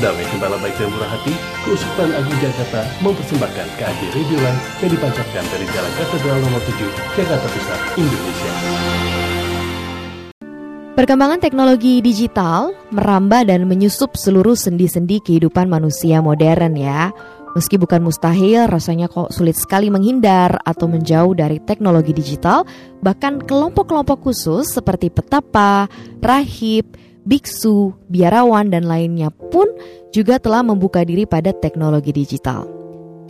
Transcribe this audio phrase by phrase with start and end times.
[0.00, 1.28] Damai Gembala Baik dan Murah Hati,
[1.60, 7.46] Keuskupan Agung Jakarta mempersembahkan KAJ Radio Line yang dipancarkan dari Jalan Katedral Nomor 7, Jakarta
[7.52, 8.52] Pusat, Indonesia.
[10.96, 17.12] Perkembangan teknologi digital merambah dan menyusup seluruh sendi-sendi kehidupan manusia modern ya.
[17.52, 22.64] Meski bukan mustahil, rasanya kok sulit sekali menghindar atau menjauh dari teknologi digital,
[23.04, 25.92] bahkan kelompok-kelompok khusus seperti petapa,
[26.24, 26.88] rahib,
[27.24, 29.66] biksu, biarawan, dan lainnya pun
[30.10, 32.66] juga telah membuka diri pada teknologi digital.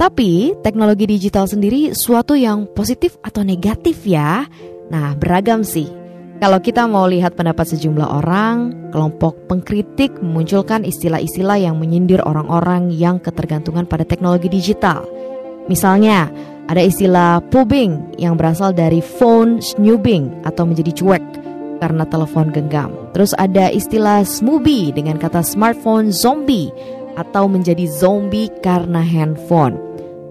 [0.00, 4.48] Tapi, teknologi digital sendiri suatu yang positif atau negatif ya.
[4.88, 5.92] Nah, beragam sih.
[6.40, 13.20] Kalau kita mau lihat pendapat sejumlah orang, kelompok pengkritik memunculkan istilah-istilah yang menyindir orang-orang yang
[13.20, 15.04] ketergantungan pada teknologi digital.
[15.68, 16.32] Misalnya,
[16.64, 21.39] ada istilah pubing yang berasal dari phone snoobing atau menjadi cuek
[21.80, 22.92] karena telepon genggam.
[23.16, 26.68] Terus ada istilah smoothie dengan kata smartphone zombie
[27.16, 29.80] atau menjadi zombie karena handphone.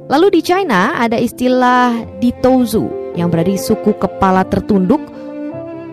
[0.09, 5.02] Lalu di China ada istilah ditozu yang berarti suku kepala tertunduk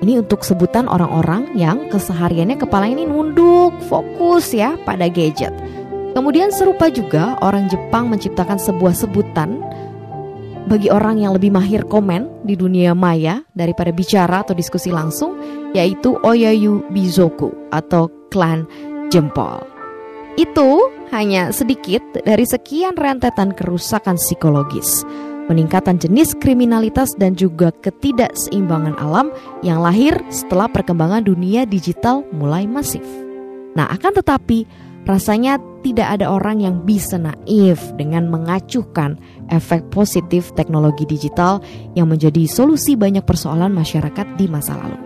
[0.04, 5.52] ini untuk sebutan orang-orang yang kesehariannya kepala ini nunduk, fokus ya pada gadget.
[6.16, 9.60] Kemudian serupa juga orang Jepang menciptakan sebuah sebutan
[10.67, 15.39] bagi orang yang lebih mahir komen di dunia maya daripada bicara atau diskusi langsung,
[15.73, 18.67] yaitu Oyayu Bizoku atau klan
[19.08, 19.62] jempol.
[20.36, 25.06] Itu hanya sedikit dari sekian rentetan kerusakan psikologis
[25.47, 29.30] peningkatan jenis kriminalitas dan juga ketidakseimbangan alam
[29.62, 33.03] yang lahir setelah perkembangan dunia digital mulai masif.
[33.78, 34.67] Nah, akan tetapi
[35.06, 39.16] rasanya tidak ada orang yang bisa naif dengan mengacuhkan
[39.54, 41.62] efek positif teknologi digital
[41.94, 44.98] yang menjadi solusi banyak persoalan masyarakat di masa lalu.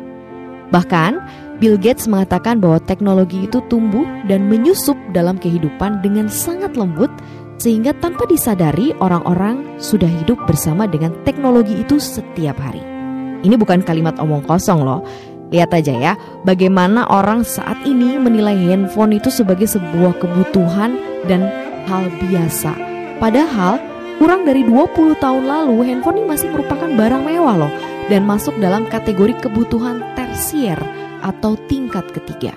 [0.70, 1.12] Bahkan,
[1.60, 7.12] Bill Gates mengatakan bahwa teknologi itu tumbuh dan menyusup dalam kehidupan dengan sangat lembut
[7.60, 12.80] sehingga tanpa disadari orang-orang sudah hidup bersama dengan teknologi itu setiap hari.
[13.40, 15.04] Ini bukan kalimat omong kosong loh.
[15.50, 16.12] Lihat aja ya,
[16.46, 20.94] bagaimana orang saat ini menilai handphone itu sebagai sebuah kebutuhan
[21.26, 21.50] dan
[21.90, 22.70] hal biasa.
[23.18, 23.82] Padahal
[24.22, 27.72] kurang dari 20 tahun lalu handphone ini masih merupakan barang mewah loh
[28.06, 30.78] dan masuk dalam kategori kebutuhan tersier
[31.18, 32.54] atau tingkat ketiga.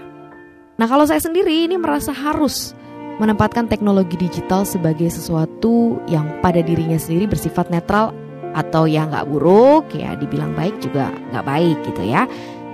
[0.78, 2.78] Nah kalau saya sendiri ini merasa harus
[3.22, 8.14] menempatkan teknologi digital sebagai sesuatu yang pada dirinya sendiri bersifat netral
[8.54, 12.30] atau yang nggak buruk ya dibilang baik juga nggak baik gitu ya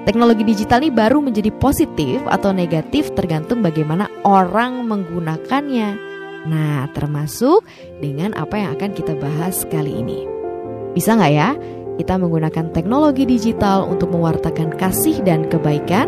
[0.08, 5.90] teknologi digital ini baru menjadi positif atau negatif tergantung bagaimana orang menggunakannya.
[6.48, 7.68] Nah termasuk
[8.00, 10.24] dengan apa yang akan kita bahas kali ini.
[10.96, 11.50] Bisa nggak ya
[12.00, 16.08] kita menggunakan teknologi digital untuk mewartakan kasih dan kebaikan?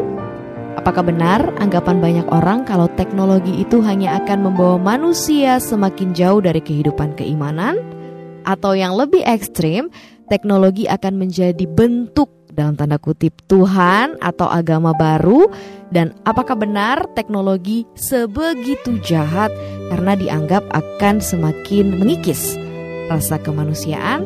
[0.79, 6.63] Apakah benar anggapan banyak orang kalau teknologi itu hanya akan membawa manusia semakin jauh dari
[6.63, 7.75] kehidupan keimanan?
[8.47, 9.91] Atau yang lebih ekstrim,
[10.31, 15.49] teknologi akan menjadi bentuk dalam tanda kutip Tuhan atau agama baru?
[15.91, 19.51] Dan apakah benar teknologi sebegitu jahat
[19.91, 22.55] karena dianggap akan semakin mengikis
[23.11, 24.23] rasa kemanusiaan?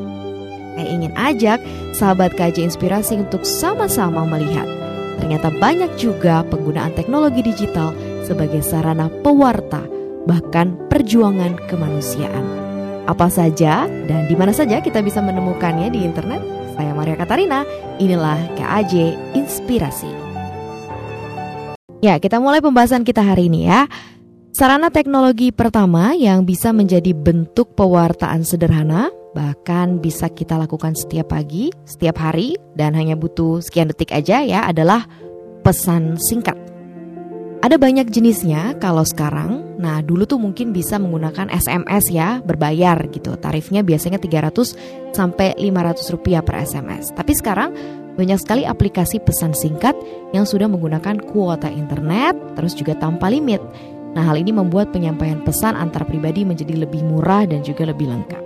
[0.76, 1.60] Saya ingin ajak
[1.96, 4.68] sahabat kaji inspirasi untuk sama-sama melihat
[5.16, 7.96] ternyata banyak juga penggunaan teknologi digital
[8.28, 9.88] sebagai sarana pewarta,
[10.28, 12.44] bahkan perjuangan kemanusiaan.
[13.06, 16.55] Apa saja dan di mana saja kita bisa menemukannya di internet?
[16.76, 17.64] Saya Maria Katarina,
[18.04, 20.12] inilah KAJ Inspirasi.
[22.04, 23.88] Ya, kita mulai pembahasan kita hari ini ya.
[24.52, 31.68] Sarana teknologi pertama yang bisa menjadi bentuk pewartaan sederhana bahkan bisa kita lakukan setiap pagi,
[31.84, 35.04] setiap hari, dan hanya butuh sekian detik aja ya adalah
[35.60, 36.65] pesan singkat.
[37.66, 39.82] Ada banyak jenisnya kalau sekarang.
[39.82, 43.34] Nah, dulu tuh mungkin bisa menggunakan SMS ya, berbayar gitu.
[43.42, 44.78] Tarifnya biasanya 300
[45.18, 47.10] sampai 500 rupiah per SMS.
[47.18, 47.74] Tapi sekarang
[48.22, 49.98] banyak sekali aplikasi pesan singkat
[50.30, 53.66] yang sudah menggunakan kuota internet, terus juga tanpa limit.
[54.14, 58.44] Nah, hal ini membuat penyampaian pesan antar pribadi menjadi lebih murah dan juga lebih lengkap.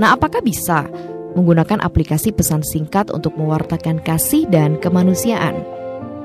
[0.00, 0.88] Nah, apakah bisa
[1.36, 5.79] menggunakan aplikasi pesan singkat untuk mewartakan kasih dan kemanusiaan?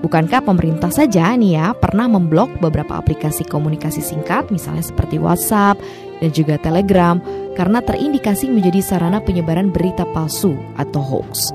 [0.06, 5.82] Bukankah pemerintah saja nih ya pernah memblok beberapa aplikasi komunikasi singkat misalnya seperti WhatsApp
[6.22, 7.18] dan juga Telegram
[7.58, 11.50] karena terindikasi menjadi sarana penyebaran berita palsu atau hoax.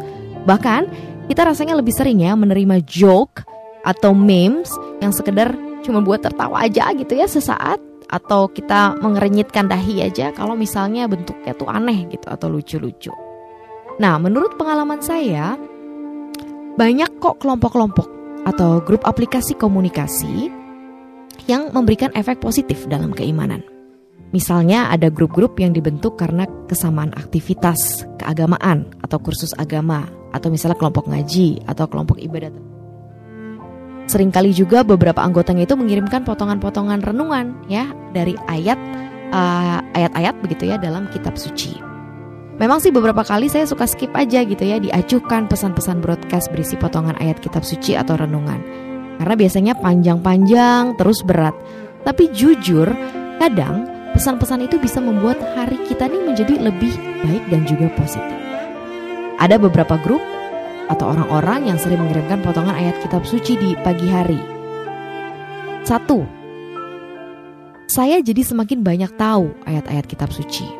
[0.50, 0.90] Bahkan
[1.30, 3.46] kita rasanya lebih sering ya menerima joke
[3.86, 5.54] atau memes yang sekedar
[5.86, 7.78] cuma buat tertawa aja gitu ya sesaat
[8.10, 13.14] atau kita mengerenyitkan dahi aja kalau misalnya bentuknya tuh aneh gitu atau lucu-lucu.
[14.02, 15.54] Nah, menurut pengalaman saya
[16.74, 20.48] banyak kok kelompok-kelompok atau grup aplikasi komunikasi
[21.48, 23.64] yang memberikan efek positif dalam keimanan.
[24.30, 31.10] Misalnya ada grup-grup yang dibentuk karena kesamaan aktivitas, keagamaan, atau kursus agama, atau misalnya kelompok
[31.10, 32.54] ngaji, atau kelompok ibadat.
[34.06, 38.78] Seringkali juga beberapa anggotanya itu mengirimkan potongan-potongan renungan ya dari ayat
[39.30, 41.89] uh, ayat-ayat begitu ya dalam kitab suci.
[42.60, 47.16] Memang sih beberapa kali saya suka skip aja gitu ya diacukan pesan-pesan broadcast berisi potongan
[47.16, 48.60] ayat kitab suci atau renungan.
[49.16, 51.56] Karena biasanya panjang-panjang terus berat.
[52.04, 52.88] Tapi jujur,
[53.40, 56.90] kadang Pesan-pesan itu bisa membuat hari kita nih menjadi lebih
[57.22, 58.38] baik dan juga positif.
[59.38, 60.22] Ada beberapa grup
[60.90, 64.40] atau orang-orang yang sering mengirimkan potongan ayat kitab suci di pagi hari.
[65.86, 66.26] Satu,
[67.86, 70.79] saya jadi semakin banyak tahu ayat-ayat kitab suci.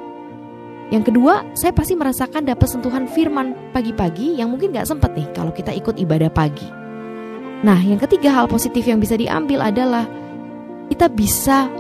[0.90, 5.54] Yang kedua, saya pasti merasakan dapat sentuhan firman pagi-pagi yang mungkin gak sempet nih kalau
[5.54, 6.66] kita ikut ibadah pagi.
[7.62, 10.10] Nah, yang ketiga hal positif yang bisa diambil adalah
[10.90, 11.70] kita bisa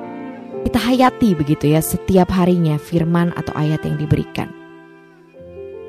[0.62, 4.46] kita hayati begitu ya setiap harinya firman atau ayat yang diberikan.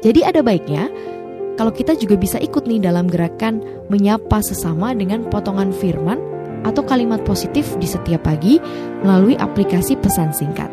[0.01, 0.89] Jadi ada baiknya
[1.59, 6.17] kalau kita juga bisa ikut nih dalam gerakan menyapa sesama dengan potongan firman
[6.65, 8.57] atau kalimat positif di setiap pagi
[9.05, 10.71] melalui aplikasi pesan singkat.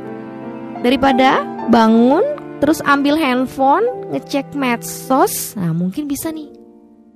[0.81, 6.59] Daripada bangun terus ambil handphone, ngecek medsos, nah mungkin bisa nih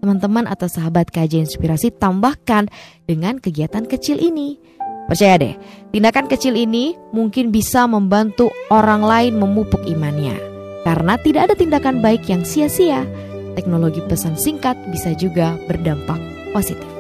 [0.03, 2.67] teman-teman atau sahabat kajian inspirasi tambahkan
[3.07, 4.59] dengan kegiatan kecil ini.
[5.07, 5.55] Percaya deh,
[5.95, 10.35] tindakan kecil ini mungkin bisa membantu orang lain memupuk imannya.
[10.83, 13.07] Karena tidak ada tindakan baik yang sia-sia,
[13.55, 16.19] teknologi pesan singkat bisa juga berdampak
[16.51, 16.91] positif.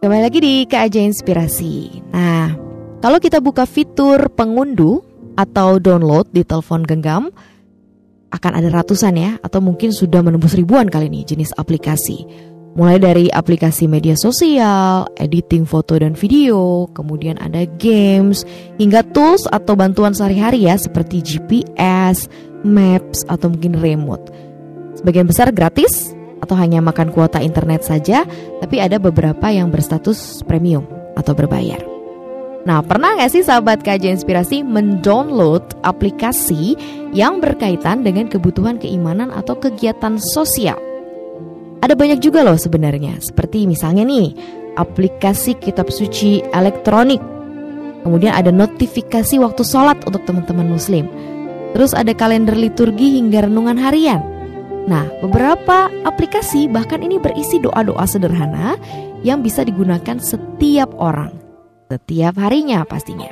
[0.00, 2.00] Kembali lagi di KAJ Inspirasi.
[2.16, 2.56] Nah,
[3.04, 5.04] kalau kita buka fitur pengunduh
[5.36, 7.30] atau download di telepon genggam,
[8.32, 12.26] akan ada ratusan ya, atau mungkin sudah menembus ribuan kali ini jenis aplikasi.
[12.76, 18.44] Mulai dari aplikasi media sosial, editing foto dan video, kemudian ada games,
[18.76, 22.28] hingga tools atau bantuan sehari-hari ya seperti GPS,
[22.68, 24.28] Maps, atau mungkin remote.
[25.00, 26.12] Sebagian besar gratis
[26.44, 28.28] atau hanya makan kuota internet saja,
[28.60, 30.84] tapi ada beberapa yang berstatus premium
[31.16, 31.95] atau berbayar.
[32.66, 36.74] Nah, pernah nggak sih sahabat kajian inspirasi mendownload aplikasi
[37.14, 40.74] yang berkaitan dengan kebutuhan keimanan atau kegiatan sosial?
[41.78, 44.34] Ada banyak juga loh sebenarnya, seperti misalnya nih,
[44.74, 47.22] aplikasi kitab suci elektronik.
[48.02, 51.06] Kemudian ada notifikasi waktu sholat untuk teman-teman muslim.
[51.70, 54.26] Terus ada kalender liturgi hingga renungan harian.
[54.90, 58.74] Nah, beberapa aplikasi bahkan ini berisi doa-doa sederhana
[59.22, 61.45] yang bisa digunakan setiap orang.
[61.86, 63.30] Setiap harinya pastinya.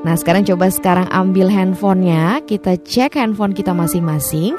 [0.00, 4.56] Nah, sekarang coba sekarang ambil handphonenya, kita cek handphone kita masing-masing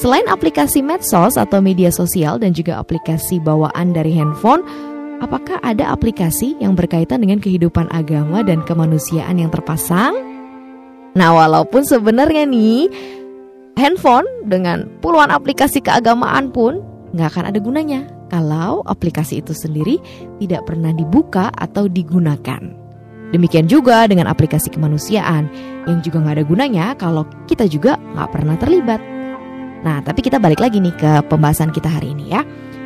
[0.00, 4.64] Selain aplikasi medsos atau media sosial dan juga aplikasi bawaan dari handphone,
[5.20, 10.16] apakah ada aplikasi yang berkaitan dengan kehidupan agama dan kemanusiaan yang terpasang?
[11.12, 12.88] Nah, walaupun sebenarnya nih
[13.76, 16.80] handphone dengan puluhan aplikasi keagamaan pun
[17.12, 18.00] nggak akan ada gunanya
[18.32, 20.00] kalau aplikasi itu sendiri
[20.40, 22.64] tidak pernah dibuka atau digunakan.
[23.36, 25.52] Demikian juga dengan aplikasi kemanusiaan
[25.84, 29.00] yang juga nggak ada gunanya kalau kita juga nggak pernah terlibat.
[29.84, 32.40] Nah, tapi kita balik lagi nih ke pembahasan kita hari ini ya.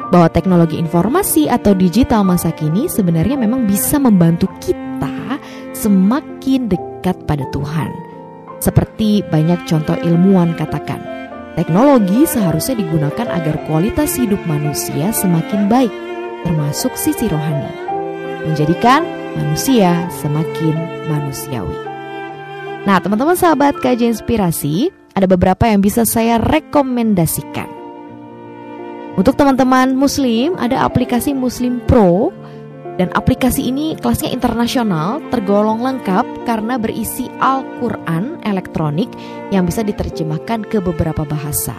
[0.06, 5.10] Bahwa teknologi informasi atau digital masa kini sebenarnya memang bisa membantu kita
[5.74, 7.90] semakin dekat pada Tuhan.
[8.62, 11.15] Seperti banyak contoh ilmuwan katakan,
[11.56, 15.90] teknologi seharusnya digunakan agar kualitas hidup manusia semakin baik,
[16.44, 17.72] termasuk sisi rohani.
[18.46, 19.02] Menjadikan
[19.34, 20.76] manusia semakin
[21.08, 21.74] manusiawi.
[22.86, 27.66] Nah, teman-teman sahabat kajian inspirasi, ada beberapa yang bisa saya rekomendasikan.
[29.16, 32.36] Untuk teman-teman muslim ada aplikasi Muslim Pro
[32.96, 39.12] dan aplikasi ini kelasnya internasional, tergolong lengkap karena berisi Al-Quran elektronik
[39.52, 41.76] yang bisa diterjemahkan ke beberapa bahasa.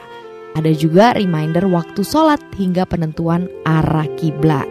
[0.53, 4.65] Ada juga reminder waktu sholat hingga penentuan arah kiblat.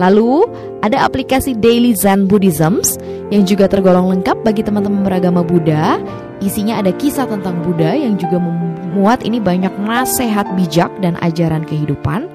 [0.00, 0.48] Lalu
[0.82, 2.96] ada aplikasi Daily Zen Buddhisms
[3.30, 6.00] yang juga tergolong lengkap bagi teman-teman beragama Buddha.
[6.42, 12.31] Isinya ada kisah tentang Buddha yang juga memuat ini banyak nasihat bijak dan ajaran kehidupan.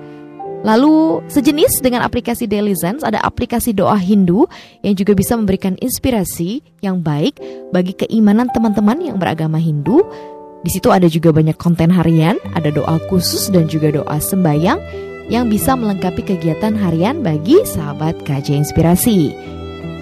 [0.68, 4.52] Lalu sejenis dengan aplikasi Daily Zen ada aplikasi doa Hindu
[4.84, 7.40] yang juga bisa memberikan inspirasi yang baik
[7.72, 10.04] bagi keimanan teman-teman yang beragama Hindu.
[10.68, 15.48] Di situ ada juga banyak konten harian, ada doa khusus dan juga doa sembayang yang
[15.48, 19.32] bisa melengkapi kegiatan harian bagi sahabat KJ Inspirasi.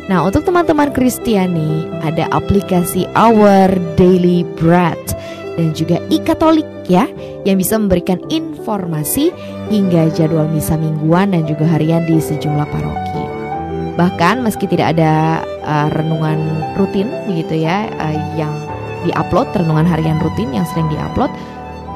[0.09, 5.01] Nah, untuk teman-teman Kristiani, ada aplikasi Our Daily Bread
[5.55, 7.07] dan juga e-katolik ya
[7.47, 9.31] yang bisa memberikan informasi
[9.71, 13.23] hingga jadwal misa mingguan dan juga harian di sejumlah paroki.
[13.95, 16.37] Bahkan meski tidak ada uh, renungan
[16.75, 18.51] rutin begitu ya uh, yang
[19.07, 21.31] diupload renungan harian rutin yang sering diupload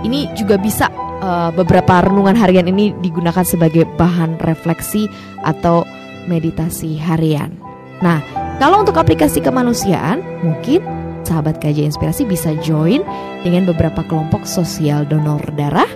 [0.08, 0.88] ini juga bisa
[1.20, 5.12] uh, beberapa renungan harian ini digunakan sebagai bahan refleksi
[5.44, 5.84] atau
[6.32, 7.51] meditasi harian.
[8.00, 8.24] Nah,
[8.63, 10.80] kalau untuk aplikasi kemanusiaan, mungkin
[11.29, 13.05] sahabat KJ Inspirasi bisa join
[13.45, 15.89] dengan beberapa kelompok sosial donor darah,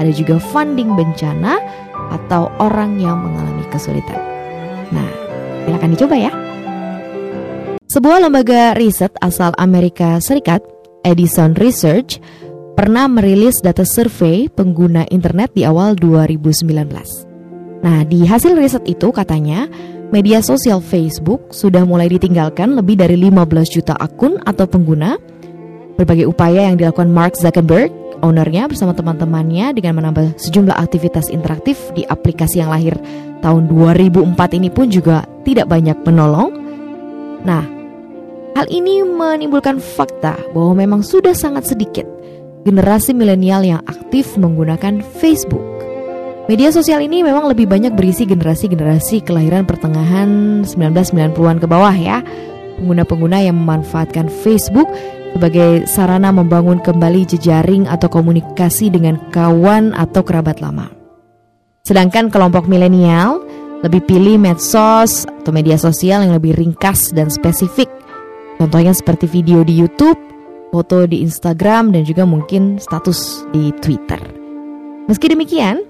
[0.00, 1.60] ada juga funding bencana
[2.08, 4.16] atau orang yang mengalami kesulitan.
[4.88, 5.10] Nah,
[5.68, 6.32] silakan dicoba ya.
[7.90, 10.64] Sebuah lembaga riset asal Amerika Serikat,
[11.04, 12.22] Edison Research,
[12.78, 16.70] pernah merilis data survei pengguna internet di awal 2019.
[17.80, 19.66] Nah, di hasil riset itu katanya
[20.10, 25.16] media sosial Facebook sudah mulai ditinggalkan lebih dari 15 juta akun atau pengguna.
[25.98, 27.92] Berbagai upaya yang dilakukan Mark Zuckerberg,
[28.24, 32.96] ownernya bersama teman-temannya dengan menambah sejumlah aktivitas interaktif di aplikasi yang lahir
[33.44, 36.52] tahun 2004 ini pun juga tidak banyak menolong.
[37.44, 37.80] Nah,
[38.60, 42.04] Hal ini menimbulkan fakta bahwa memang sudah sangat sedikit
[42.68, 45.79] generasi milenial yang aktif menggunakan Facebook.
[46.48, 52.24] Media sosial ini memang lebih banyak berisi generasi-generasi kelahiran pertengahan 1990-an ke bawah ya.
[52.80, 54.88] Pengguna-pengguna yang memanfaatkan Facebook
[55.36, 60.90] sebagai sarana membangun kembali jejaring atau komunikasi dengan kawan atau kerabat lama.
[61.86, 63.44] Sedangkan kelompok milenial
[63.84, 67.88] lebih pilih medsos atau media sosial yang lebih ringkas dan spesifik
[68.60, 70.20] Contohnya seperti video di YouTube,
[70.68, 74.20] foto di Instagram, dan juga mungkin status di Twitter.
[75.08, 75.80] Meski demikian,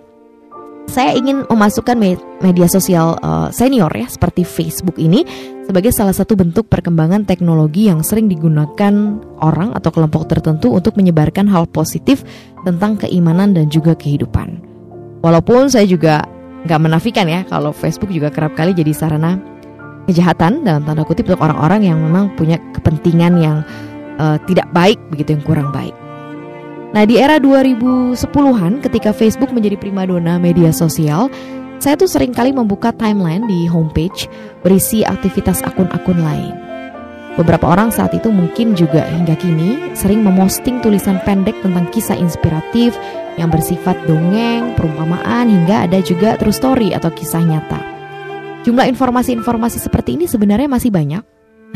[0.91, 1.95] saya ingin memasukkan
[2.43, 5.23] media sosial uh, senior ya seperti Facebook ini
[5.63, 11.47] sebagai salah satu bentuk perkembangan teknologi yang sering digunakan orang atau kelompok tertentu untuk menyebarkan
[11.47, 12.27] hal positif
[12.67, 14.59] tentang keimanan dan juga kehidupan.
[15.23, 16.27] Walaupun saya juga
[16.67, 19.39] nggak menafikan ya kalau Facebook juga kerap kali jadi sarana
[20.11, 23.63] kejahatan dalam tanda kutip untuk orang-orang yang memang punya kepentingan yang
[24.19, 25.95] uh, tidak baik begitu yang kurang baik.
[26.91, 31.31] Nah, di era 2010-an ketika Facebook menjadi primadona media sosial,
[31.79, 34.27] saya tuh sering kali membuka timeline di homepage
[34.67, 36.53] berisi aktivitas akun-akun lain.
[37.39, 42.99] Beberapa orang saat itu mungkin juga hingga kini sering memosting tulisan pendek tentang kisah inspiratif
[43.39, 47.81] yang bersifat dongeng, perumpamaan, hingga ada juga true story atau kisah nyata.
[48.67, 51.23] Jumlah informasi-informasi seperti ini sebenarnya masih banyak,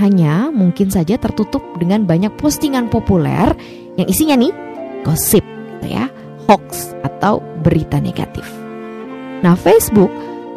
[0.03, 3.55] hanya mungkin saja tertutup dengan banyak postingan populer
[3.95, 4.53] yang isinya nih
[5.05, 6.11] gosip, gitu ya,
[6.49, 8.45] hoax atau berita negatif.
[9.45, 10.09] Nah, Facebook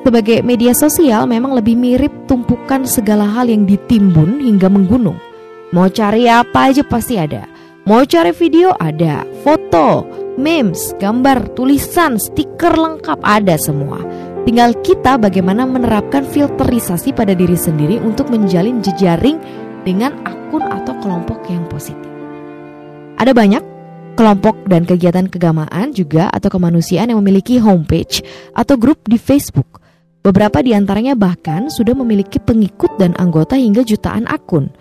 [0.07, 5.19] sebagai media sosial memang lebih mirip tumpukan segala hal yang ditimbun hingga menggunung.
[5.75, 7.43] Mau cari apa aja pasti ada.
[7.83, 10.07] Mau cari video ada, foto,
[10.39, 13.99] memes, gambar, tulisan, stiker lengkap ada semua.
[14.47, 19.43] Tinggal kita bagaimana menerapkan filterisasi pada diri sendiri untuk menjalin jejaring
[19.83, 22.07] dengan akun atau kelompok yang positif.
[23.19, 23.76] Ada banyak
[24.17, 28.25] kelompok dan kegiatan keagamaan juga atau kemanusiaan yang memiliki homepage
[28.57, 29.79] atau grup di Facebook.
[30.25, 34.74] Beberapa di antaranya bahkan sudah memiliki pengikut dan anggota hingga jutaan akun.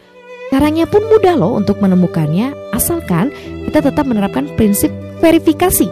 [0.51, 3.31] Caranya pun mudah loh untuk menemukannya, asalkan
[3.69, 4.91] kita tetap menerapkan prinsip
[5.21, 5.87] verifikasi.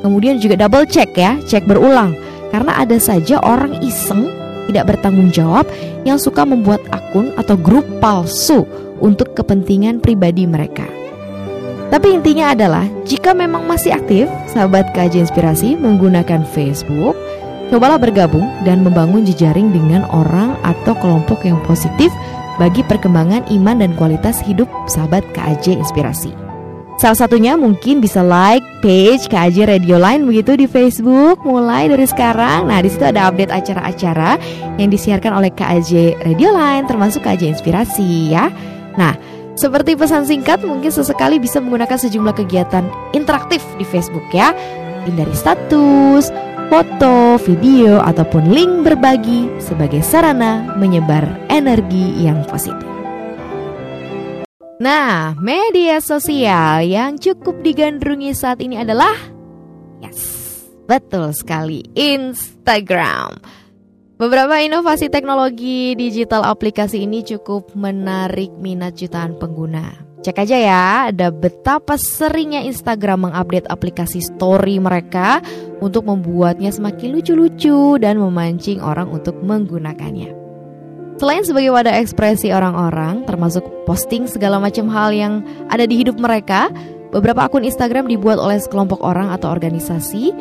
[0.00, 2.16] Kemudian juga double check ya, cek berulang
[2.50, 4.30] karena ada saja orang iseng
[4.66, 5.66] tidak bertanggung jawab
[6.02, 8.66] yang suka membuat akun atau grup palsu
[8.98, 11.05] untuk kepentingan pribadi mereka.
[11.86, 17.14] Tapi intinya adalah jika memang masih aktif, sahabat KJ Inspirasi menggunakan Facebook,
[17.70, 22.10] cobalah bergabung dan membangun jejaring dengan orang atau kelompok yang positif
[22.58, 26.46] bagi perkembangan iman dan kualitas hidup sahabat KJ Inspirasi.
[26.96, 32.72] Salah satunya mungkin bisa like page KAJ Radio Line begitu di Facebook mulai dari sekarang.
[32.72, 34.40] Nah, di situ ada update acara-acara
[34.80, 38.48] yang disiarkan oleh KAJ Radio Line termasuk KAJ Inspirasi ya.
[38.96, 39.12] Nah,
[39.56, 42.84] seperti pesan singkat mungkin sesekali bisa menggunakan sejumlah kegiatan
[43.16, 44.52] interaktif di Facebook ya.
[45.06, 46.34] Dari status,
[46.68, 52.84] foto, video ataupun link berbagi sebagai sarana menyebar energi yang positif.
[54.76, 59.16] Nah, media sosial yang cukup digandrungi saat ini adalah
[60.04, 60.20] Yes,
[60.84, 63.40] betul sekali Instagram
[64.16, 69.92] Beberapa inovasi teknologi digital aplikasi ini cukup menarik minat jutaan pengguna
[70.24, 75.44] Cek aja ya, ada betapa seringnya Instagram mengupdate aplikasi story mereka
[75.84, 80.32] untuk membuatnya semakin lucu-lucu dan memancing orang untuk menggunakannya.
[81.20, 86.72] Selain sebagai wadah ekspresi orang-orang, termasuk posting segala macam hal yang ada di hidup mereka,
[87.14, 90.34] beberapa akun Instagram dibuat oleh sekelompok orang atau organisasi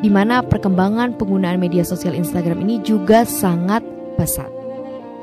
[0.00, 3.80] di mana perkembangan penggunaan media sosial Instagram ini juga sangat
[4.16, 4.48] pesat.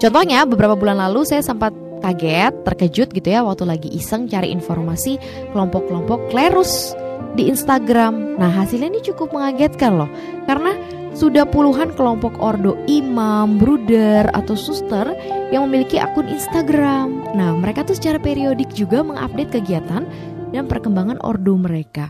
[0.02, 1.72] Contohnya beberapa bulan lalu saya sempat
[2.04, 5.16] kaget, terkejut gitu ya waktu lagi iseng cari informasi
[5.56, 6.92] kelompok-kelompok klerus
[7.40, 8.38] di Instagram.
[8.38, 10.12] Nah, hasilnya ini cukup mengagetkan loh.
[10.44, 10.76] Karena
[11.14, 15.14] sudah puluhan kelompok ordo imam, bruder, atau suster
[15.54, 17.38] yang memiliki akun Instagram.
[17.38, 20.04] Nah, mereka tuh secara periodik juga mengupdate kegiatan
[20.52, 22.10] dan perkembangan ordo mereka.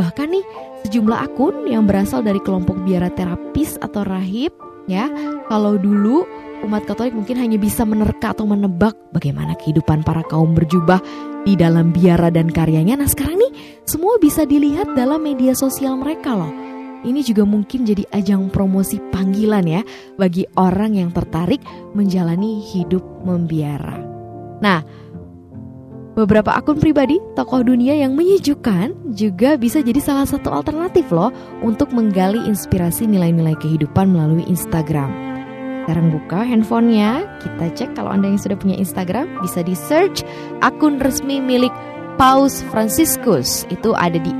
[0.00, 0.44] Bahkan nih,
[0.88, 4.48] sejumlah akun yang berasal dari kelompok biara terapis atau rahib,
[4.88, 5.12] ya,
[5.52, 6.24] kalau dulu
[6.64, 11.00] umat Katolik mungkin hanya bisa menerka atau menebak bagaimana kehidupan para kaum berjubah
[11.44, 13.00] di dalam biara dan karyanya.
[13.00, 13.52] Nah sekarang nih
[13.88, 16.52] semua bisa dilihat dalam media sosial mereka loh.
[17.00, 19.80] Ini juga mungkin jadi ajang promosi panggilan ya
[20.20, 21.64] bagi orang yang tertarik
[21.96, 23.96] menjalani hidup membiara.
[24.60, 24.84] Nah,
[26.20, 31.32] beberapa akun pribadi tokoh dunia yang menyejukkan juga bisa jadi salah satu alternatif loh
[31.64, 35.08] untuk menggali inspirasi nilai-nilai kehidupan melalui Instagram.
[35.88, 40.20] Sekarang buka handphonenya, kita cek kalau Anda yang sudah punya Instagram bisa di search
[40.60, 41.72] akun resmi milik
[42.20, 43.64] Paus Franciscus.
[43.72, 44.30] Itu ada di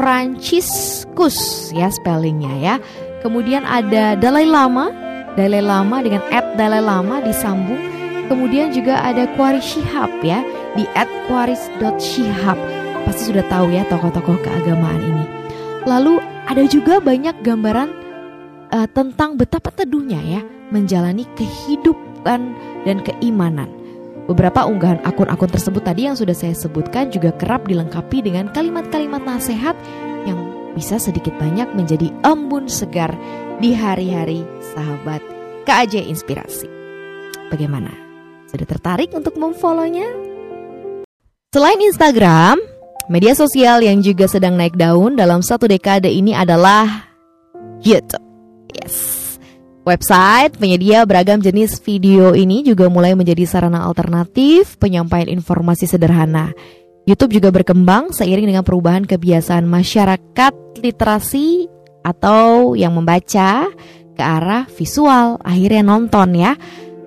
[0.00, 2.74] @franciscus ya spellingnya ya.
[3.20, 4.88] Kemudian ada Dalai Lama,
[5.36, 6.24] Dalai Lama dengan
[6.56, 7.78] Dalai Lama disambung.
[8.32, 10.40] Kemudian juga ada Quaris Shihab ya
[10.78, 10.84] di
[11.26, 12.58] @quaris.shihab.
[13.08, 15.24] Pasti sudah tahu ya tokoh-tokoh keagamaan ini.
[15.88, 17.88] Lalu ada juga banyak gambaran
[18.74, 22.40] uh, tentang betapa teduhnya ya menjalani kehidupan
[22.86, 23.70] dan keimanan.
[24.30, 29.74] Beberapa unggahan akun-akun tersebut tadi yang sudah saya sebutkan juga kerap dilengkapi dengan kalimat-kalimat nasihat
[30.22, 30.38] yang
[30.78, 33.10] bisa sedikit banyak menjadi embun segar
[33.58, 35.18] di hari-hari sahabat
[35.66, 36.70] KAJ Inspirasi.
[37.50, 37.90] Bagaimana?
[38.46, 40.29] Sudah tertarik untuk memfollownya?
[41.50, 42.62] Selain Instagram,
[43.10, 47.10] media sosial yang juga sedang naik daun dalam satu dekade ini adalah
[47.82, 48.22] YouTube.
[48.70, 48.94] Yes.
[49.82, 56.54] Website penyedia beragam jenis video ini juga mulai menjadi sarana alternatif penyampaian informasi sederhana.
[57.02, 61.66] YouTube juga berkembang seiring dengan perubahan kebiasaan masyarakat literasi
[62.06, 63.66] atau yang membaca
[64.14, 66.54] ke arah visual, akhirnya nonton ya.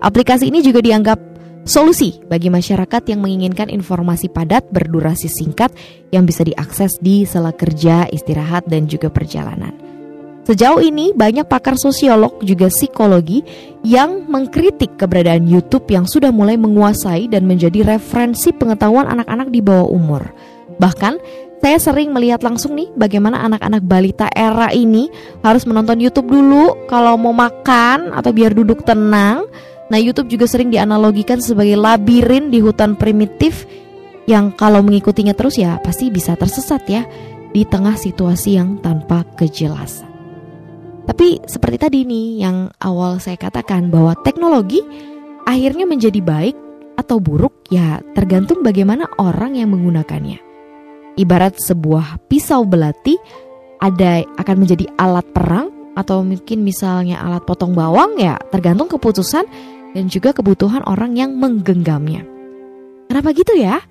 [0.03, 1.32] Aplikasi ini juga dianggap
[1.63, 5.71] solusi bagi masyarakat yang menginginkan informasi padat berdurasi singkat
[6.11, 9.73] yang bisa diakses di sela kerja, istirahat, dan juga perjalanan.
[10.43, 13.47] Sejauh ini banyak pakar sosiolog juga psikologi
[13.79, 19.87] yang mengkritik keberadaan YouTube yang sudah mulai menguasai dan menjadi referensi pengetahuan anak-anak di bawah
[19.87, 20.27] umur.
[20.83, 21.15] Bahkan
[21.63, 25.07] saya sering melihat langsung nih bagaimana anak-anak balita era ini
[25.47, 29.47] harus menonton YouTube dulu kalau mau makan atau biar duduk tenang.
[29.93, 33.69] Nah, YouTube juga sering dianalogikan sebagai labirin di hutan primitif
[34.25, 37.05] yang kalau mengikutinya terus ya pasti bisa tersesat ya
[37.53, 40.09] di tengah situasi yang tanpa kejelasan.
[41.05, 44.81] Tapi seperti tadi nih yang awal saya katakan bahwa teknologi
[45.45, 46.57] akhirnya menjadi baik
[46.97, 50.41] atau buruk ya tergantung bagaimana orang yang menggunakannya.
[51.21, 53.13] Ibarat sebuah pisau belati
[53.77, 59.45] ada akan menjadi alat perang atau mungkin misalnya alat potong bawang ya tergantung keputusan
[59.93, 62.25] dan juga kebutuhan orang yang menggenggamnya.
[63.07, 63.81] Kenapa gitu ya?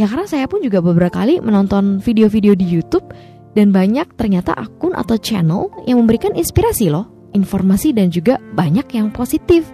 [0.00, 3.04] Ya karena saya pun juga beberapa kali menonton video-video di YouTube
[3.52, 9.12] dan banyak ternyata akun atau channel yang memberikan inspirasi loh, informasi dan juga banyak yang
[9.12, 9.68] positif.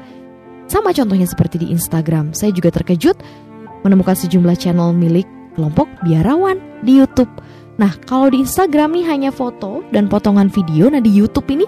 [0.67, 3.17] Sama contohnya seperti di Instagram, saya juga terkejut
[3.87, 7.31] menemukan sejumlah channel milik kelompok biarawan di YouTube.
[7.79, 11.65] Nah, kalau di Instagram nih hanya foto dan potongan video, nah di YouTube ini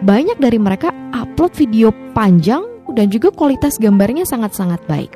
[0.00, 5.12] banyak dari mereka upload video panjang dan juga kualitas gambarnya sangat-sangat baik.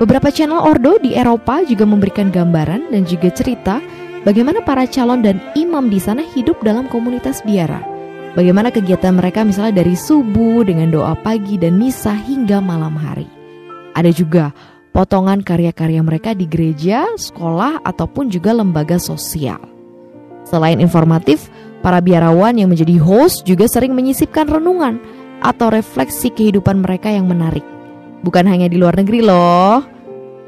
[0.00, 3.78] Beberapa channel Ordo di Eropa juga memberikan gambaran dan juga cerita
[4.22, 7.82] Bagaimana para calon dan imam di sana hidup dalam komunitas biara?
[8.38, 13.26] Bagaimana kegiatan mereka misalnya dari subuh dengan doa pagi dan misa hingga malam hari?
[13.98, 14.54] Ada juga
[14.94, 19.58] potongan karya-karya mereka di gereja, sekolah, ataupun juga lembaga sosial.
[20.46, 21.50] Selain informatif,
[21.82, 25.02] para biarawan yang menjadi host juga sering menyisipkan renungan
[25.42, 27.66] atau refleksi kehidupan mereka yang menarik.
[28.22, 29.82] Bukan hanya di luar negeri loh,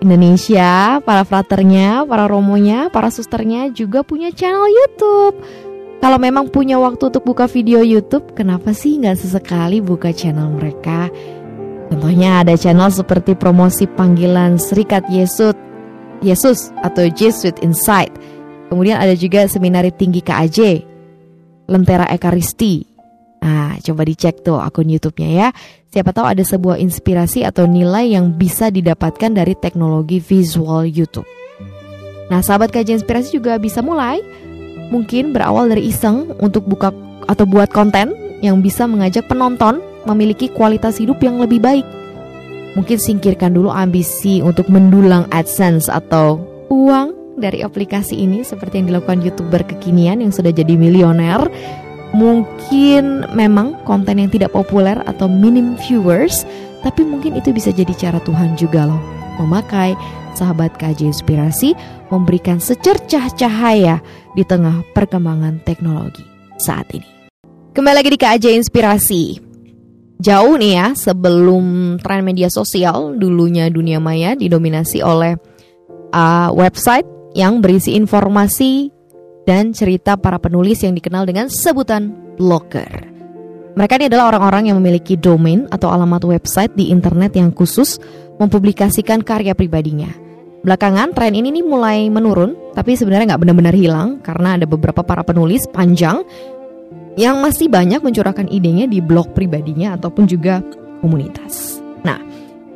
[0.04, 5.40] Indonesia, para fraternya, para romonya, para susternya juga punya channel YouTube.
[6.04, 11.08] Kalau memang punya waktu untuk buka video YouTube, kenapa sih nggak sesekali buka channel mereka?
[11.88, 15.56] Contohnya ada channel seperti promosi panggilan Serikat Yesus,
[16.20, 18.12] Yesus atau Jesuit Insight.
[18.68, 20.84] Kemudian ada juga seminari tinggi KAJ,
[21.72, 22.93] Lentera Ekaristi.
[23.44, 25.48] Nah, coba dicek tuh akun YouTube-nya ya.
[25.92, 31.28] Siapa tahu ada sebuah inspirasi atau nilai yang bisa didapatkan dari teknologi visual YouTube.
[32.32, 34.24] Nah, sahabat kajian inspirasi juga bisa mulai
[34.88, 36.88] mungkin berawal dari iseng untuk buka
[37.28, 41.84] atau buat konten yang bisa mengajak penonton memiliki kualitas hidup yang lebih baik.
[42.74, 49.22] Mungkin singkirkan dulu ambisi untuk mendulang AdSense atau uang dari aplikasi ini seperti yang dilakukan
[49.22, 51.46] YouTuber kekinian yang sudah jadi milioner.
[52.14, 56.46] Mungkin memang konten yang tidak populer atau minim viewers,
[56.86, 59.02] tapi mungkin itu bisa jadi cara Tuhan juga loh.
[59.42, 59.98] Memakai
[60.38, 61.74] sahabat KJ Inspirasi
[62.14, 63.98] memberikan secercah cahaya
[64.38, 66.22] di tengah perkembangan teknologi
[66.62, 67.06] saat ini.
[67.74, 69.24] Kembali lagi di KJ Inspirasi.
[70.22, 75.34] Jauh nih ya sebelum tren media sosial, dulunya dunia maya didominasi oleh
[76.14, 78.93] uh, website yang berisi informasi
[79.44, 83.14] dan cerita para penulis yang dikenal dengan sebutan blogger.
[83.74, 87.98] Mereka ini adalah orang-orang yang memiliki domain atau alamat website di internet yang khusus
[88.38, 90.10] mempublikasikan karya pribadinya.
[90.64, 95.20] Belakangan tren ini nih mulai menurun, tapi sebenarnya nggak benar-benar hilang karena ada beberapa para
[95.20, 96.24] penulis panjang
[97.20, 100.64] yang masih banyak mencurahkan idenya di blog pribadinya ataupun juga
[101.04, 101.83] komunitas.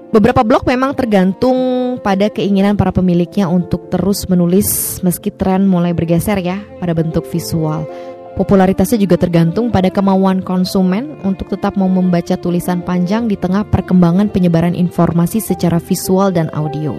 [0.08, 1.56] Beberapa blog memang tergantung
[2.00, 7.84] pada keinginan para pemiliknya untuk terus menulis meski tren mulai bergeser ya pada bentuk visual.
[8.32, 14.32] Popularitasnya juga tergantung pada kemauan konsumen untuk tetap mau membaca tulisan panjang di tengah perkembangan
[14.32, 16.96] penyebaran informasi secara visual dan audio.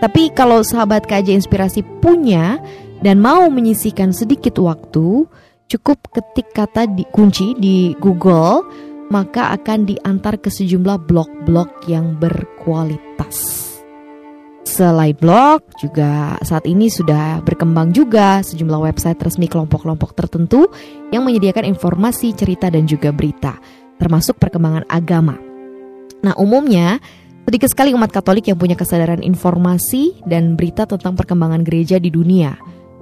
[0.00, 2.56] Tapi kalau sahabat KJ Inspirasi punya
[3.04, 5.28] dan mau menyisikan sedikit waktu,
[5.70, 8.66] Cukup ketik kata di kunci di Google,
[9.10, 13.68] maka akan diantar ke sejumlah blog-blog yang berkualitas.
[14.62, 20.70] Selain blog, juga saat ini sudah berkembang juga sejumlah website resmi kelompok-kelompok tertentu
[21.10, 23.58] yang menyediakan informasi, cerita, dan juga berita,
[23.98, 25.34] termasuk perkembangan agama.
[26.22, 27.02] Nah, umumnya
[27.50, 32.54] sedikit sekali umat Katolik yang punya kesadaran informasi dan berita tentang perkembangan gereja di dunia.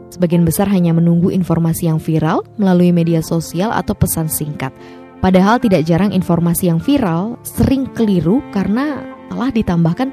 [0.09, 4.73] Sebagian besar hanya menunggu informasi yang viral melalui media sosial atau pesan singkat.
[5.19, 10.09] Padahal tidak jarang informasi yang viral sering keliru karena telah ditambahkan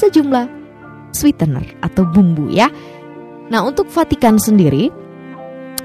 [0.00, 0.48] sejumlah
[1.12, 2.72] sweetener atau bumbu ya.
[3.52, 4.90] Nah, untuk Vatikan sendiri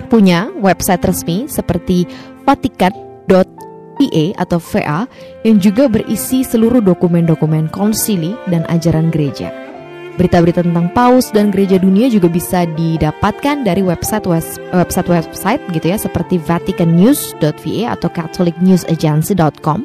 [0.07, 2.07] punya website resmi seperti
[2.43, 5.07] vatikan.ie atau VA
[5.47, 9.70] yang juga berisi seluruh dokumen-dokumen konsili dan ajaran gereja.
[10.19, 14.27] Berita-berita tentang Paus dan gereja dunia juga bisa didapatkan dari website
[14.75, 19.79] website website gitu ya seperti vaticannews.va atau catholicnewsagency.com.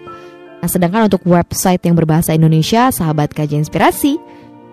[0.60, 4.18] Nah, sedangkan untuk website yang berbahasa Indonesia, sahabat kajian inspirasi,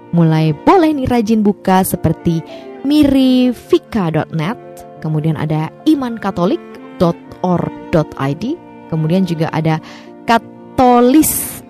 [0.10, 2.42] mulai boleh nih rajin buka seperti
[2.82, 4.58] mirifika.net,
[5.06, 8.44] kemudian ada imankatolik.org.id,
[8.90, 9.78] kemudian juga ada
[10.26, 11.63] katolis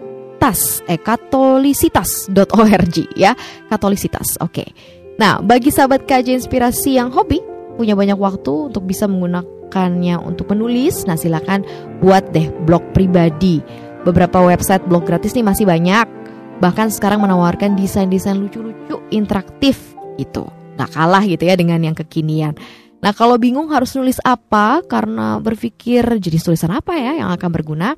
[0.43, 3.31] katolisitas eh katolisitas.org ya.
[3.71, 4.51] Katolisitas oke.
[4.51, 4.67] Okay.
[5.15, 7.39] nah bagi sahabat kaji inspirasi yang hobi
[7.79, 11.63] punya banyak waktu untuk bisa menggunakannya untuk menulis nah silakan
[12.03, 13.63] buat deh blog pribadi.
[14.03, 16.11] Beberapa website blog gratis nih masih banyak.
[16.59, 20.43] Bahkan sekarang menawarkan desain-desain lucu-lucu interaktif gitu.
[20.75, 22.59] Nggak kalah gitu ya dengan yang kekinian.
[22.99, 27.95] Nah kalau bingung harus nulis apa karena berpikir jenis tulisan apa ya yang akan berguna?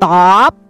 [0.00, 0.63] Stop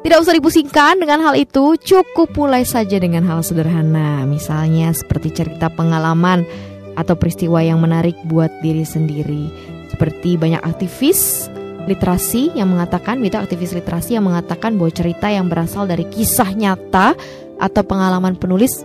[0.00, 5.68] tidak usah dipusingkan dengan hal itu, cukup mulai saja dengan hal sederhana, misalnya seperti cerita
[5.68, 6.48] pengalaman
[6.96, 9.52] atau peristiwa yang menarik buat diri sendiri.
[9.92, 11.52] Seperti banyak aktivis
[11.84, 17.12] literasi yang mengatakan, itu aktivis literasi yang mengatakan bahwa cerita yang berasal dari kisah nyata
[17.60, 18.80] atau pengalaman penulis,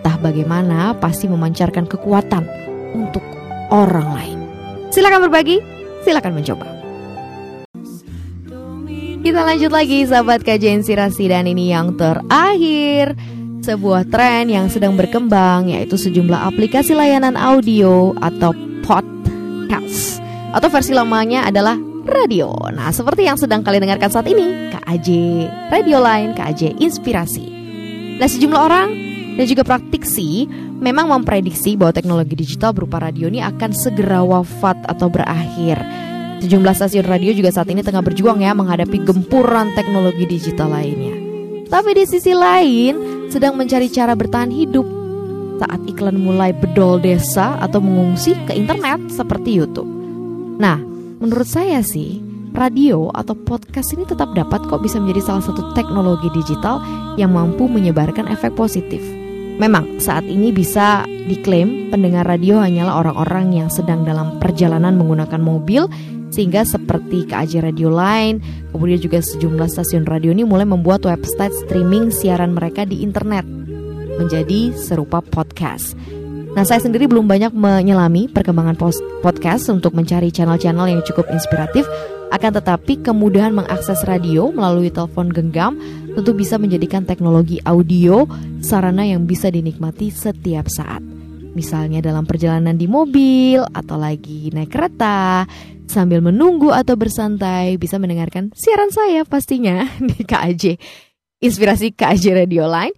[0.00, 2.44] entah bagaimana pasti memancarkan kekuatan
[2.92, 3.24] untuk
[3.72, 4.38] orang lain.
[4.92, 5.60] Silakan berbagi,
[6.04, 6.77] silakan mencoba.
[9.28, 13.12] Kita lanjut lagi sahabat kajian inspirasi dan ini yang terakhir
[13.60, 20.24] sebuah tren yang sedang berkembang yaitu sejumlah aplikasi layanan audio atau podcast
[20.56, 21.76] atau versi lamanya adalah
[22.08, 22.56] radio.
[22.72, 25.08] Nah, seperti yang sedang kalian dengarkan saat ini, KAJ
[25.76, 27.44] Radio Line, KAJ Inspirasi.
[28.16, 28.96] Nah, sejumlah orang
[29.36, 30.48] dan juga praktisi
[30.80, 36.07] memang memprediksi bahwa teknologi digital berupa radio ini akan segera wafat atau berakhir.
[36.38, 41.18] Sejumlah stasiun radio juga saat ini tengah berjuang ya menghadapi gempuran teknologi digital lainnya.
[41.66, 44.86] Tapi di sisi lain sedang mencari cara bertahan hidup
[45.58, 49.90] saat iklan mulai bedol desa atau mengungsi ke internet seperti YouTube.
[50.62, 50.78] Nah,
[51.18, 52.22] menurut saya sih
[52.54, 56.78] radio atau podcast ini tetap dapat kok bisa menjadi salah satu teknologi digital
[57.18, 59.02] yang mampu menyebarkan efek positif.
[59.58, 65.90] Memang saat ini bisa diklaim pendengar radio hanyalah orang-orang yang sedang dalam perjalanan menggunakan mobil
[66.28, 72.12] sehingga seperti KAJ Radio Line, kemudian juga sejumlah stasiun radio ini mulai membuat website streaming
[72.12, 73.46] siaran mereka di internet
[74.18, 75.94] menjadi serupa podcast.
[76.58, 78.74] Nah, saya sendiri belum banyak menyelami perkembangan
[79.22, 81.86] podcast untuk mencari channel-channel yang cukup inspiratif
[82.28, 85.80] Akan tetapi kemudahan mengakses radio melalui telepon genggam
[86.12, 88.28] tentu bisa menjadikan teknologi audio
[88.60, 91.00] sarana yang bisa dinikmati setiap saat.
[91.56, 95.48] Misalnya dalam perjalanan di mobil atau lagi naik kereta,
[95.88, 100.76] sambil menunggu atau bersantai bisa mendengarkan siaran saya pastinya di KAJ.
[101.38, 102.94] Inspirasi KAJ Radio Line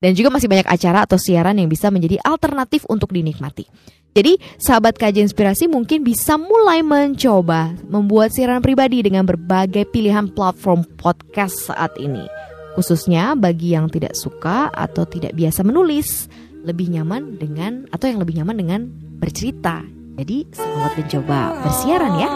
[0.00, 3.68] dan juga masih banyak acara atau siaran yang bisa menjadi alternatif untuk dinikmati.
[4.10, 10.82] Jadi, sahabat KJ Inspirasi mungkin bisa mulai mencoba membuat siaran pribadi dengan berbagai pilihan platform
[10.98, 12.26] podcast saat ini.
[12.74, 16.26] Khususnya bagi yang tidak suka atau tidak biasa menulis,
[16.66, 18.80] lebih nyaman dengan atau yang lebih nyaman dengan
[19.22, 19.99] bercerita.
[20.20, 22.28] Jadi selamat mencoba bersiaran ya.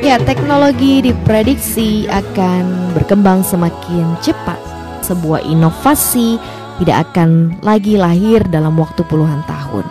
[0.00, 4.56] Ya, teknologi diprediksi akan berkembang semakin cepat.
[5.04, 6.40] Sebuah inovasi
[6.80, 9.84] tidak akan lagi lahir dalam waktu puluhan tahun.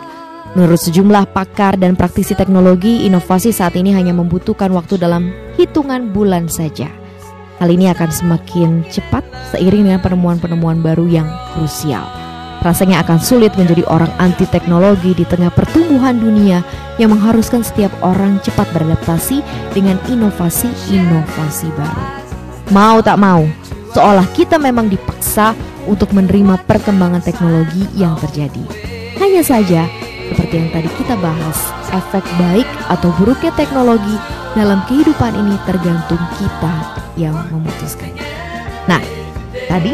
[0.58, 5.30] Menurut sejumlah pakar dan praktisi teknologi, inovasi saat ini hanya membutuhkan waktu dalam
[5.62, 6.90] hitungan bulan saja.
[7.62, 9.22] Hal ini akan semakin cepat
[9.54, 12.23] seiring dengan penemuan-penemuan baru yang krusial.
[12.64, 16.64] Rasanya akan sulit menjadi orang anti teknologi di tengah pertumbuhan dunia
[16.96, 19.44] yang mengharuskan setiap orang cepat beradaptasi
[19.76, 22.06] dengan inovasi-inovasi baru.
[22.72, 23.44] Mau tak mau,
[23.92, 25.52] seolah kita memang dipaksa
[25.92, 28.64] untuk menerima perkembangan teknologi yang terjadi.
[29.20, 29.84] Hanya saja,
[30.32, 31.60] seperti yang tadi kita bahas,
[31.92, 34.16] efek baik atau buruknya teknologi
[34.56, 36.74] dalam kehidupan ini tergantung kita
[37.20, 38.24] yang memutuskannya.
[38.88, 39.04] Nah,
[39.68, 39.92] tadi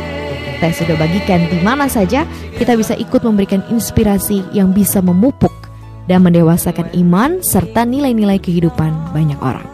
[0.60, 2.28] saya sudah bagikan di mana saja
[2.60, 5.52] kita bisa ikut memberikan inspirasi yang bisa memupuk
[6.12, 9.66] dan mendewasakan iman serta nilai-nilai kehidupan banyak orang.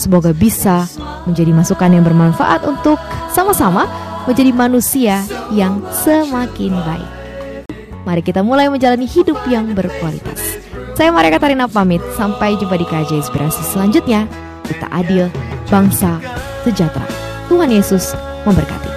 [0.00, 0.88] Semoga bisa
[1.28, 2.96] menjadi masukan yang bermanfaat untuk
[3.36, 3.84] sama-sama
[4.24, 5.20] menjadi manusia
[5.52, 7.10] yang semakin baik.
[8.08, 10.40] Mari kita mulai menjalani hidup yang berkualitas.
[10.96, 14.24] Saya Maria Katarina pamit, sampai jumpa di KJ Inspirasi selanjutnya.
[14.64, 15.28] Kita adil,
[15.68, 16.20] bangsa
[16.64, 17.04] sejahtera.
[17.48, 18.12] Tuhan Yesus
[18.44, 18.90] memberkati.